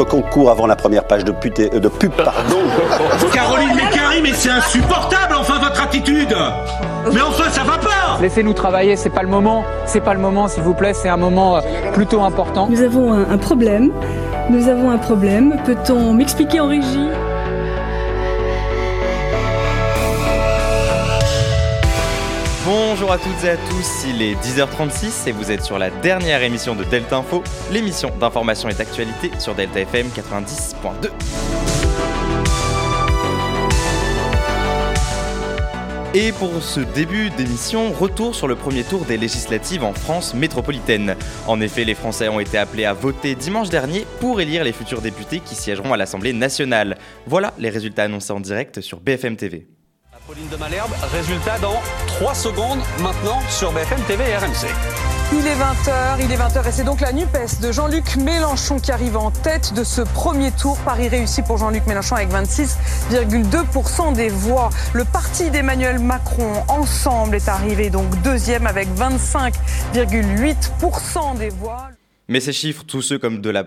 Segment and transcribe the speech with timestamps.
[0.00, 2.12] votre concours avant la première page de, pute, de pub.
[2.16, 2.60] Pardon.
[3.32, 6.34] Caroline Mécari, mais c'est insupportable, enfin, votre attitude
[7.12, 9.62] Mais enfin, ça va pas Laissez-nous travailler, c'est pas le moment.
[9.84, 11.60] C'est pas le moment, s'il vous plaît, c'est un moment euh,
[11.92, 12.68] plutôt important.
[12.70, 13.90] Nous avons un, un problème.
[14.48, 15.56] Nous avons un problème.
[15.66, 17.08] Peut-on m'expliquer en régie?
[22.66, 26.42] Bonjour à toutes et à tous, il est 10h36 et vous êtes sur la dernière
[26.42, 31.10] émission de Delta Info, l'émission d'information et d'actualité sur Delta FM 90.2.
[36.12, 41.16] Et pour ce début d'émission, retour sur le premier tour des législatives en France métropolitaine.
[41.46, 45.00] En effet, les Français ont été appelés à voter dimanche dernier pour élire les futurs
[45.00, 46.98] députés qui siégeront à l'Assemblée nationale.
[47.26, 49.66] Voilà les résultats annoncés en direct sur BFM TV.
[50.30, 54.68] Pauline de Malherbe, résultat dans 3 secondes maintenant sur BFM TV et RMC.
[55.32, 58.92] Il est 20h, il est 20h et c'est donc la NUPES de Jean-Luc Mélenchon qui
[58.92, 60.78] arrive en tête de ce premier tour.
[60.84, 64.70] Paris réussi pour Jean-Luc Mélenchon avec 26,2% des voix.
[64.92, 71.88] Le parti d'Emmanuel Macron, Ensemble, est arrivé donc deuxième avec 25,8% des voix.
[72.28, 73.66] Mais ces chiffres, tous ceux comme de la...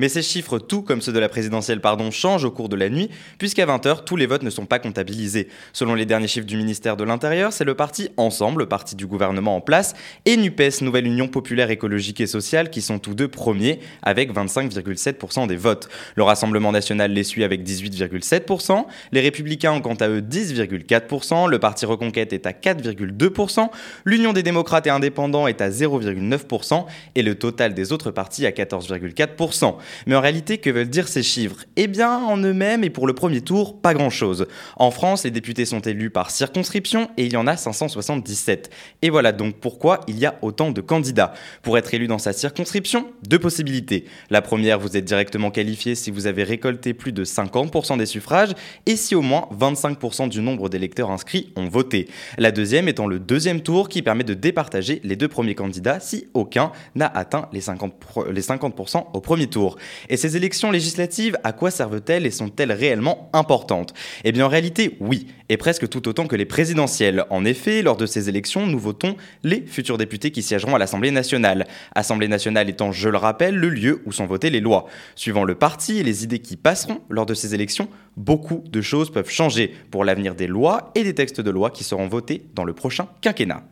[0.00, 2.88] Mais ces chiffres, tout comme ceux de la présidentielle, pardon, changent au cours de la
[2.88, 5.48] nuit, puisqu'à 20h, tous les votes ne sont pas comptabilisés.
[5.74, 9.06] Selon les derniers chiffres du ministère de l'Intérieur, c'est le parti Ensemble, le parti du
[9.06, 9.92] gouvernement en place,
[10.24, 15.46] et NUPES, Nouvelle Union Populaire Écologique et Sociale, qui sont tous deux premiers, avec 25,7%
[15.46, 15.90] des votes.
[16.14, 21.58] Le Rassemblement National les suit avec 18,7%, les Républicains ont quant à eux 10,4%, le
[21.58, 23.68] Parti Reconquête est à 4,2%,
[24.06, 28.50] l'Union des démocrates et indépendants est à 0,9%, et le total des autres partis à
[28.50, 29.76] 14,4%.
[30.06, 31.64] Mais en réalité, que veulent dire ces chiffres?
[31.76, 34.46] Eh bien, en eux-mêmes et pour le premier tour, pas grand-chose.
[34.76, 38.70] En France, les députés sont élus par circonscription et il y en a 577.
[39.02, 41.32] Et voilà donc pourquoi il y a autant de candidats.
[41.62, 44.04] Pour être élu dans sa circonscription, deux possibilités.
[44.30, 48.50] La première, vous êtes directement qualifié si vous avez récolté plus de 50% des suffrages
[48.86, 52.08] et si au moins 25% du nombre d'électeurs inscrits ont voté.
[52.38, 56.28] La deuxième étant le deuxième tour qui permet de départager les deux premiers candidats si
[56.34, 58.70] aucun n'a atteint les 50%, les 50
[59.12, 59.76] au premier tour.
[60.08, 63.94] Et ces élections législatives, à quoi servent-elles et sont-elles réellement importantes?
[64.24, 67.24] Eh bien en réalité, oui, et presque tout autant que les présidentielles.
[67.30, 71.10] En effet, lors de ces élections, nous votons les futurs députés qui siégeront à l'Assemblée
[71.10, 71.66] nationale.
[71.94, 74.86] Assemblée nationale étant, je le rappelle, le lieu où sont votées les lois.
[75.14, 79.10] Suivant le parti et les idées qui passeront lors de ces élections, beaucoup de choses
[79.10, 82.64] peuvent changer pour l'avenir des lois et des textes de loi qui seront votés dans
[82.64, 83.64] le prochain quinquennat.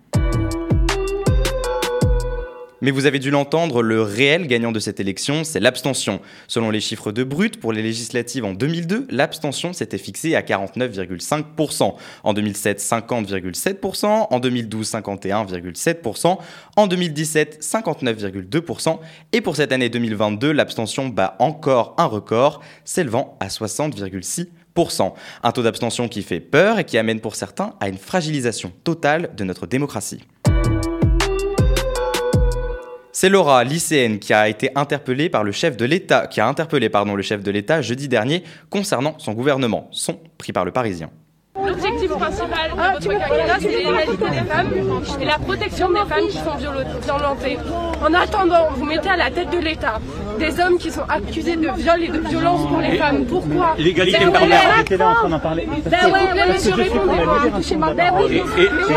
[2.81, 6.21] Mais vous avez dû l'entendre, le réel gagnant de cette élection, c'est l'abstention.
[6.47, 11.95] Selon les chiffres de Brut, pour les législatives en 2002, l'abstention s'était fixée à 49,5%.
[12.23, 14.27] En 2007, 50,7%.
[14.31, 16.39] En 2012, 51,7%.
[16.77, 18.99] En 2017, 59,2%.
[19.33, 25.13] Et pour cette année 2022, l'abstention bat encore un record, s'élevant à 60,6%.
[25.43, 29.31] Un taux d'abstention qui fait peur et qui amène pour certains à une fragilisation totale
[29.37, 30.21] de notre démocratie.
[33.21, 36.89] C'est Laura, lycéenne, qui a été interpellée par le chef de l'État, qui a interpellé
[36.89, 41.11] pardon, le chef de l'État jeudi dernier concernant son gouvernement, son pris par le Parisien.
[42.19, 44.71] De votre quinquennat, c'est l'égalité des femmes
[45.21, 47.59] et la protection des femmes qui sont violentées.
[48.05, 50.01] En attendant, vous mettez à la tête de l'État
[50.39, 53.25] des hommes qui sont accusés de viol et de violence pour les femmes.
[53.27, 53.75] Pourquoi?
[53.79, 54.55] L'égalité permet.
[54.55, 55.69] ouais, J'étais là en train d'en parler.
[55.87, 57.39] Ben ouais, ouais, monsieur, répondez-moi.
[57.57, 57.95] Touchez-moi.
[57.95, 58.43] Ben oui,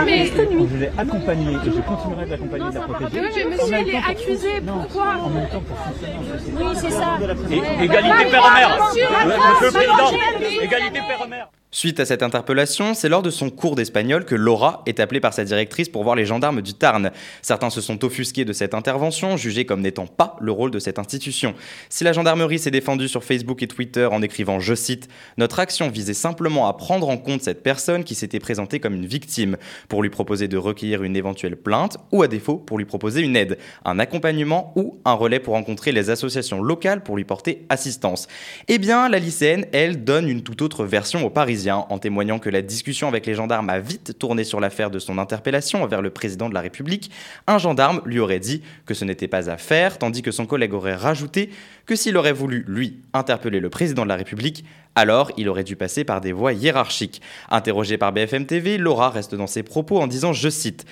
[0.06, 3.22] mais Je l'ai accompagné et je continuerai de l'accompagner et de la protéger.
[3.22, 4.62] Oui, mais En monsieur, même il est temps, pour- accusé.
[4.62, 6.58] Non, Pourquoi En même temps, pour fonctionner en société.
[6.64, 7.84] Oui, c'est ça.
[7.84, 8.78] Égalité père-mère.
[8.88, 11.48] Monsieur, Monsieur le Président, monsieur, égalité père-mère.
[11.74, 15.34] Suite à cette interpellation, c'est lors de son cours d'espagnol que Laura est appelée par
[15.34, 17.12] sa directrice pour voir les gendarmes du Tarn.
[17.42, 21.00] Certains se sont offusqués de cette intervention, jugée comme n'étant pas le rôle de cette
[21.00, 21.56] institution.
[21.88, 25.90] Si la gendarmerie s'est défendue sur Facebook et Twitter en écrivant, je cite, Notre action
[25.90, 29.56] visait simplement à prendre en compte cette personne qui s'était présentée comme une victime,
[29.88, 33.38] pour lui proposer de recueillir une éventuelle plainte, ou à défaut, pour lui proposer une
[33.38, 38.28] aide, un accompagnement ou un relais pour rencontrer les associations locales pour lui porter assistance.
[38.68, 42.50] Eh bien, la lycéenne, elle, donne une toute autre version aux Parisiens, en témoignant que
[42.50, 46.10] la discussion avec les gendarmes a vite tourné sur l'affaire de son interpellation envers le
[46.10, 47.12] président de la République.
[47.48, 50.74] Un gendarme lui aurait dit que ce n'était pas à faire, tandis que son collègue
[50.74, 51.50] aurait rajouté
[51.86, 54.66] que s'il aurait voulu, lui, interpeller le président de la République,
[54.96, 57.22] alors il aurait dû passer par des voies hiérarchiques.
[57.50, 60.86] Interrogée par BFM TV, Laura reste dans ses propos en disant, je cite,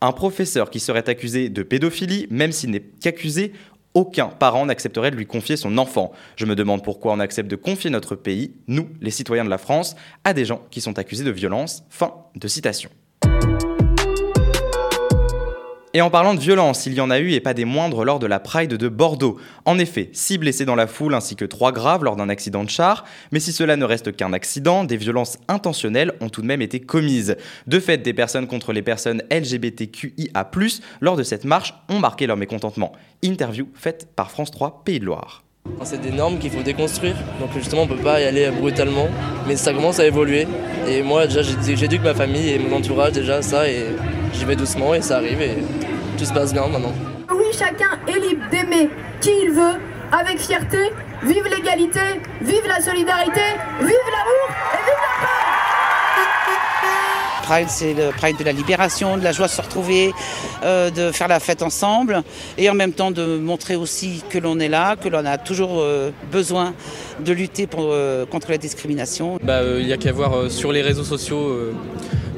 [0.00, 3.52] Un professeur qui serait accusé de pédophilie, même s'il n'est qu'accusé,
[3.96, 6.12] aucun parent n'accepterait de lui confier son enfant.
[6.36, 9.56] Je me demande pourquoi on accepte de confier notre pays, nous, les citoyens de la
[9.56, 11.82] France, à des gens qui sont accusés de violence.
[11.88, 12.90] Fin de citation.
[15.96, 18.18] Et en parlant de violence, il y en a eu et pas des moindres lors
[18.18, 19.38] de la Pride de Bordeaux.
[19.64, 22.68] En effet, six blessés dans la foule ainsi que trois graves lors d'un accident de
[22.68, 23.06] char.
[23.32, 26.80] Mais si cela ne reste qu'un accident, des violences intentionnelles ont tout de même été
[26.80, 27.38] commises.
[27.66, 30.50] De fait, des personnes contre les personnes LGBTQIA+,
[31.00, 32.92] lors de cette marche, ont marqué leur mécontentement.
[33.24, 35.44] Interview faite par France 3 Pays de Loire.
[35.82, 39.08] C'est des normes qu'il faut déconstruire, donc justement on peut pas y aller brutalement,
[39.48, 40.46] mais ça commence à évoluer.
[40.88, 43.86] Et moi déjà j'éduque ma famille et mon entourage déjà ça et
[44.36, 45.56] j'y vais doucement et ça arrive et
[46.18, 46.92] tout se passe bien maintenant.
[47.30, 48.90] Oui, chacun est libre d'aimer
[49.20, 49.80] qui il veut,
[50.12, 50.92] avec fierté.
[51.22, 53.40] Vive l'égalité, vive la solidarité,
[53.80, 55.46] vive l'amour et vive la paix
[57.42, 60.12] Pride, c'est le Pride de la libération, de la joie de se retrouver,
[60.64, 62.22] euh, de faire la fête ensemble
[62.58, 65.78] et en même temps de montrer aussi que l'on est là, que l'on a toujours
[65.78, 66.74] euh, besoin
[67.20, 69.38] de lutter pour, euh, contre la discrimination.
[69.40, 71.56] Il bah, n'y a qu'à voir sur les réseaux sociaux,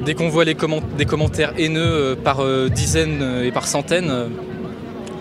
[0.05, 4.29] dès qu'on voit des commentaires haineux par dizaines et par centaines,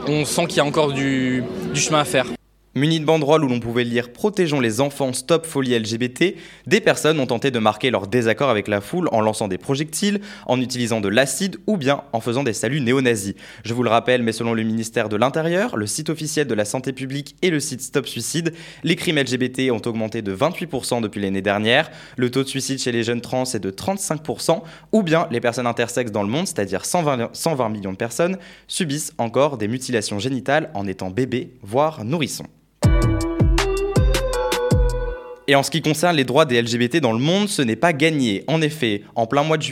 [0.06, 1.42] on sent qu'il y a encore du
[1.74, 2.37] chemin à faire.
[2.78, 6.36] Munis de banderoles où l'on pouvait lire Protégeons les enfants, stop folie LGBT,
[6.68, 10.20] des personnes ont tenté de marquer leur désaccord avec la foule en lançant des projectiles,
[10.46, 13.34] en utilisant de l'acide ou bien en faisant des saluts néo-nazis.
[13.64, 16.64] Je vous le rappelle, mais selon le ministère de l'Intérieur, le site officiel de la
[16.64, 18.54] santé publique et le site Stop Suicide,
[18.84, 22.92] les crimes LGBT ont augmenté de 28% depuis l'année dernière, le taux de suicide chez
[22.92, 26.84] les jeunes trans est de 35%, ou bien les personnes intersexes dans le monde, c'est-à-dire
[26.84, 28.38] 120, 120 millions de personnes,
[28.68, 32.46] subissent encore des mutilations génitales en étant bébés, voire nourrissons.
[35.50, 37.94] Et en ce qui concerne les droits des LGBT dans le monde, ce n'est pas
[37.94, 38.44] gagné.
[38.48, 39.62] En effet, en plein, mois de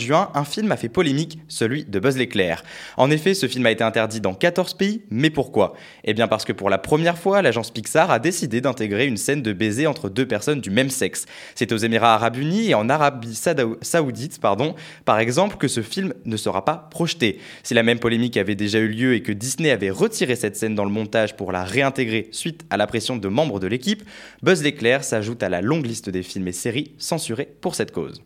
[0.00, 2.62] juin, un film a fait polémique, celui de Buzz l'éclair.
[2.98, 5.72] En effet, ce film a été interdit dans 14 pays, mais pourquoi?
[6.04, 9.40] Eh bien parce que pour la première fois, l'agence Pixar a décidé d'intégrer une scène
[9.40, 11.24] de baiser entre deux personnes du même sexe.
[11.54, 13.40] C'est aux Émirats arabes unis et en Arabie
[13.80, 14.74] saoudite, pardon,
[15.06, 17.40] par exemple, que ce film ne sera pas projeté.
[17.62, 20.74] Si la même polémique avait déjà eu lieu et que Disney avait retiré cette scène
[20.74, 24.02] dans le montage pour la réintégrer suite à la pression de membres de l'équipe,
[24.42, 28.22] Buzz l'éclair s'ajoute à la longue liste des films et séries censurés pour cette cause.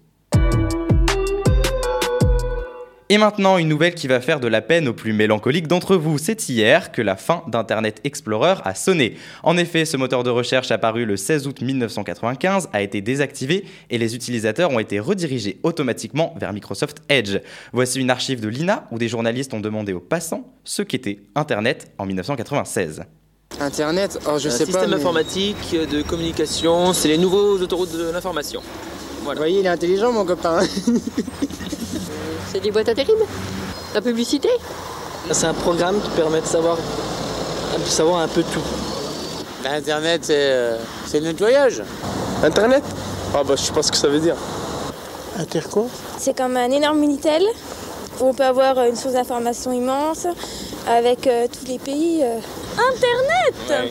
[3.13, 6.17] Et maintenant, une nouvelle qui va faire de la peine aux plus mélancoliques d'entre vous.
[6.17, 9.17] C'est hier que la fin d'Internet Explorer a sonné.
[9.43, 13.99] En effet, ce moteur de recherche apparu le 16 août 1995 a été désactivé et
[13.99, 17.41] les utilisateurs ont été redirigés automatiquement vers Microsoft Edge.
[17.73, 21.91] Voici une archive de l'INA où des journalistes ont demandé aux passants ce qu'était Internet
[21.99, 23.03] en 1996.
[23.61, 24.73] Internet, alors je sais pas.
[24.73, 28.63] Système informatique de communication, c'est les nouveaux autoroutes de l'information.
[29.23, 29.39] Voilà.
[29.39, 30.61] Vous voyez, il est intelligent, mon copain.
[32.53, 33.25] c'est des boîtes à terribles
[33.95, 34.49] La publicité
[35.31, 36.79] C'est un programme qui permet de savoir,
[37.79, 38.63] de savoir un peu tout.
[39.67, 41.83] Internet, c'est le nettoyage.
[42.43, 42.83] Internet?
[43.35, 44.37] Ah bah je sais pas ce que ça veut dire.
[45.39, 45.87] Inter quoi
[46.19, 47.45] C'est comme un énorme Minitel
[48.21, 50.27] où on peut avoir une source d'information immense
[50.89, 52.23] avec euh, tous les pays.
[52.23, 52.39] Euh.
[52.73, 53.85] Internet Ben.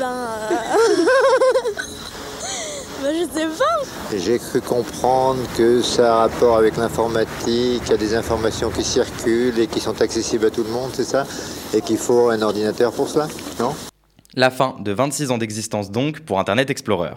[0.00, 0.06] Euh,
[3.02, 3.12] ben.
[3.12, 4.16] je sais pas.
[4.16, 8.84] J'ai cru comprendre que ça a rapport avec l'informatique, il y a des informations qui
[8.84, 11.26] circulent et qui sont accessibles à tout le monde, c'est ça?
[11.74, 13.74] Et qu'il faut un ordinateur pour cela, non?
[14.34, 17.14] La fin de 26 ans d'existence donc pour Internet Explorer.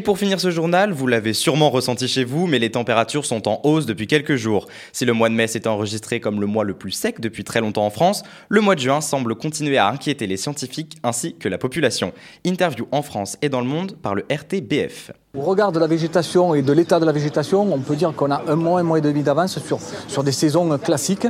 [0.00, 3.46] Et pour finir ce journal, vous l'avez sûrement ressenti chez vous, mais les températures sont
[3.46, 4.66] en hausse depuis quelques jours.
[4.94, 7.60] Si le mois de mai s'est enregistré comme le mois le plus sec depuis très
[7.60, 11.50] longtemps en France, le mois de juin semble continuer à inquiéter les scientifiques ainsi que
[11.50, 12.14] la population.
[12.46, 15.10] Interview en France et dans le monde par le RTBF.
[15.36, 18.30] Au regard de la végétation et de l'état de la végétation, on peut dire qu'on
[18.30, 19.78] a un mois, un mois et demi d'avance sur,
[20.08, 21.28] sur des saisons classiques.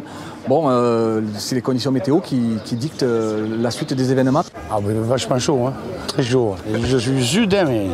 [0.49, 4.45] Bon, euh, c'est les conditions météo qui, dictent euh, la suite des événements.
[4.71, 5.75] Ah, mais vachement chaud, hein.
[6.07, 6.55] très chaud.
[6.85, 7.89] Je suis sudin, mais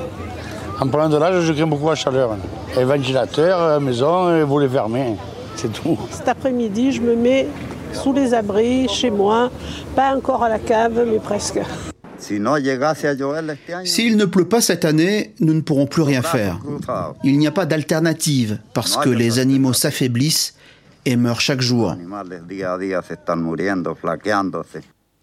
[0.81, 2.37] en parlant de l'âge, je crains beaucoup la chaleur.
[2.79, 5.17] Et ventilateur, maison, vous les fermez.
[5.55, 5.99] C'est tout.
[6.11, 7.49] Cet après-midi, je me mets
[7.93, 9.51] sous les abris, chez moi.
[9.95, 11.61] Pas encore à la cave, mais presque.
[12.19, 16.59] S'il ne pleut pas cette année, nous ne pourrons plus rien faire.
[17.25, 20.55] Il n'y a pas d'alternative parce que les animaux s'affaiblissent
[21.05, 21.95] et meurent chaque jour.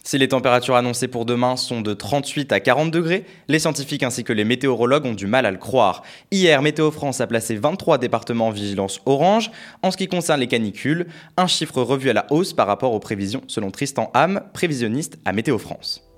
[0.05, 4.25] Si les températures annoncées pour demain sont de 38 à 40 degrés, les scientifiques ainsi
[4.25, 6.03] que les météorologues ont du mal à le croire.
[6.29, 9.49] Hier, Météo France a placé 23 départements en vigilance orange.
[9.81, 11.07] En ce qui concerne les canicules,
[11.37, 15.31] un chiffre revu à la hausse par rapport aux prévisions selon Tristan Ham, prévisionniste à
[15.31, 16.12] Météo France.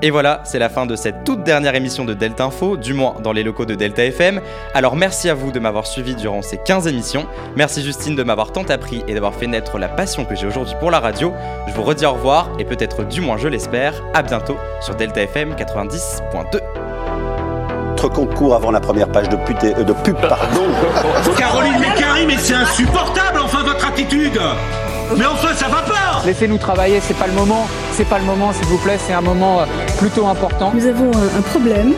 [0.00, 3.16] Et voilà, c'est la fin de cette toute dernière émission de Delta Info, du moins
[3.20, 4.40] dans les locaux de Delta FM.
[4.72, 7.26] Alors merci à vous de m'avoir suivi durant ces 15 émissions.
[7.56, 10.76] Merci Justine de m'avoir tant appris et d'avoir fait naître la passion que j'ai aujourd'hui
[10.78, 11.32] pour la radio.
[11.66, 15.20] Je vous redis au revoir et peut-être du moins je l'espère, à bientôt sur Delta
[15.22, 16.60] FM 90.2.
[17.90, 20.14] votre concours avant la première page de, pute- euh, de pub.
[20.20, 20.62] Pardon.
[21.36, 24.38] Caroline, mais Karim, mais c'est insupportable, enfin, votre attitude
[25.16, 28.52] Mais enfin, ça va pas Laissez-nous travailler, c'est pas le moment, c'est pas le moment
[28.52, 29.64] s'il vous plaît, c'est un moment euh,
[29.98, 30.72] plutôt important.
[30.74, 31.94] Nous avons un, un problème.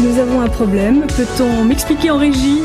[0.00, 1.06] Nous avons un problème.
[1.16, 2.62] Peut-on m'expliquer en régie?